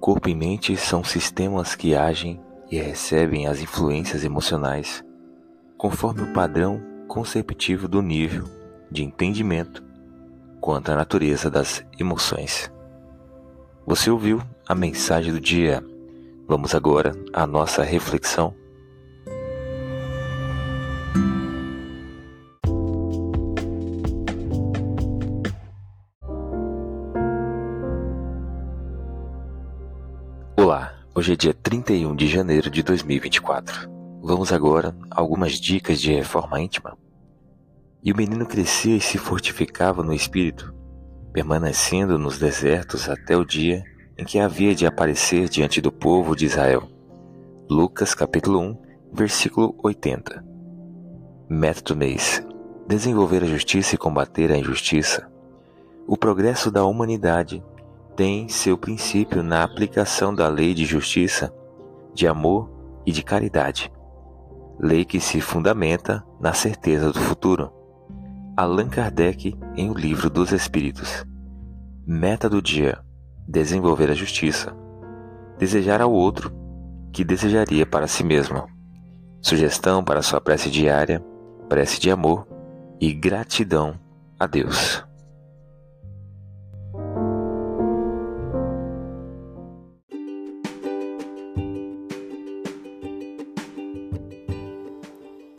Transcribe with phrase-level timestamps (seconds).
[0.00, 5.04] Corpo e mente são sistemas que agem e recebem as influências emocionais
[5.76, 8.44] conforme o padrão conceptivo do nível
[8.90, 9.82] de entendimento
[10.60, 12.70] quanto à natureza das emoções.
[13.86, 15.84] Você ouviu a mensagem do dia.
[16.46, 18.54] Vamos agora à nossa reflexão.
[30.60, 33.88] Olá, hoje é dia 31 de janeiro de 2024.
[34.20, 36.98] Vamos agora a algumas dicas de reforma íntima.
[38.02, 40.74] E o menino crescia e se fortificava no espírito,
[41.32, 43.84] permanecendo nos desertos até o dia
[44.18, 46.88] em que havia de aparecer diante do povo de Israel.
[47.70, 48.78] Lucas capítulo 1,
[49.12, 50.44] versículo 80.
[51.48, 52.44] Método mês:
[52.88, 55.30] desenvolver a justiça e combater a injustiça.
[56.04, 57.62] O progresso da humanidade
[58.18, 61.54] tem seu princípio na aplicação da lei de justiça,
[62.12, 62.68] de amor
[63.06, 63.92] e de caridade.
[64.76, 67.72] Lei que se fundamenta na certeza do futuro.
[68.56, 71.24] Allan Kardec em O Livro dos Espíritos.
[72.04, 72.98] Meta do dia:
[73.46, 74.76] desenvolver a justiça.
[75.56, 76.52] Desejar ao outro
[77.12, 78.66] que desejaria para si mesmo.
[79.40, 81.24] Sugestão para sua prece diária:
[81.68, 82.48] prece de amor
[83.00, 83.94] e gratidão
[84.40, 85.07] a Deus.